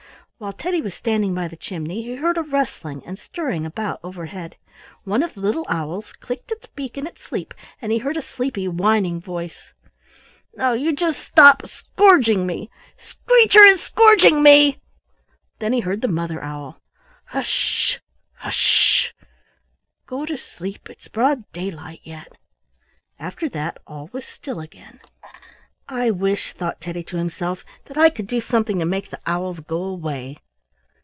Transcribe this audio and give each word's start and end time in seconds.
While 0.43 0.53
Teddy 0.53 0.81
was 0.81 0.95
standing 0.95 1.35
by 1.35 1.47
the 1.47 1.55
chimney, 1.55 2.01
he 2.01 2.15
heard 2.15 2.35
a 2.35 2.41
rustling 2.41 3.05
and 3.05 3.19
stirring 3.19 3.63
about 3.63 3.99
overhead; 4.03 4.55
one 5.03 5.21
of 5.21 5.35
the 5.35 5.39
little 5.41 5.67
owls 5.69 6.13
clicked 6.13 6.51
its 6.51 6.65
beak 6.65 6.97
in 6.97 7.05
its 7.05 7.21
sleep, 7.21 7.53
and 7.79 7.91
he 7.91 7.99
heard 7.99 8.17
a 8.17 8.23
sleepy, 8.23 8.67
whining 8.67 9.21
voice: 9.21 9.71
"Now 10.55 10.75
just 10.75 10.99
you 10.99 11.13
stop 11.13 11.67
scrouging 11.67 12.47
me. 12.47 12.71
Screecher 12.97 13.67
is 13.67 13.81
scrouging 13.83 14.41
me!" 14.41 14.79
Then 15.59 15.73
he 15.73 15.81
heard 15.81 16.01
the 16.01 16.07
Mother 16.07 16.41
Owl: 16.43 16.81
"Hus 17.25 17.45
s 17.45 17.45
s 17.45 17.93
h! 17.93 17.99
Hus 18.37 18.53
s 18.53 18.55
s 18.55 19.09
h! 19.09 19.13
Go 20.07 20.25
to 20.25 20.39
sleep; 20.39 20.89
it's 20.89 21.07
broad 21.07 21.43
daylight 21.51 21.99
yet." 22.01 22.29
After 23.19 23.47
that 23.49 23.77
all 23.85 24.09
was 24.11 24.25
still 24.25 24.59
again. 24.59 25.01
"I 25.93 26.09
wish," 26.09 26.53
thought 26.53 26.79
Teddy 26.79 27.03
to 27.03 27.17
himself, 27.17 27.65
"that 27.87 27.97
I 27.97 28.09
could 28.09 28.27
do 28.27 28.39
something 28.39 28.79
to 28.79 28.85
make 28.85 29.09
the 29.09 29.19
owls 29.25 29.59
go 29.59 29.83
away." 29.83 30.37